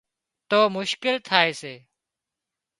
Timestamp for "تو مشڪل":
0.49-1.15